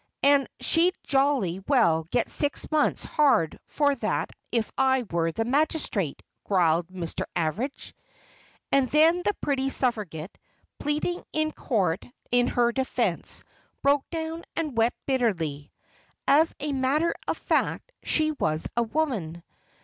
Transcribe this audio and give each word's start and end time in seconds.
"And 0.23 0.47
she'd 0.59 0.95
jolly 1.03 1.59
well 1.67 2.05
get 2.09 2.27
six 2.27 2.71
months 2.71 3.03
hard 3.05 3.59
for 3.67 3.93
that 3.97 4.31
if 4.51 4.71
I 4.75 5.03
were 5.11 5.31
the 5.31 5.45
magistrate," 5.45 6.23
growled 6.43 6.87
Mr. 6.87 7.23
Average. 7.35 7.93
And 8.71 8.89
then 8.89 9.21
the 9.21 9.35
pretty 9.41 9.69
suffragette, 9.69 10.35
pleading 10.79 11.23
in 11.33 11.51
court 11.51 12.03
in 12.31 12.47
her 12.47 12.71
defense, 12.71 13.43
broke 13.83 14.09
down 14.09 14.43
and 14.55 14.75
wept 14.75 14.97
bitterly. 15.05 15.71
As 16.27 16.55
a 16.59 16.73
matter 16.73 17.13
of 17.27 17.37
fact, 17.37 17.91
she 18.01 18.31
was 18.31 18.67
a 18.75 18.81
woman. 18.81 19.43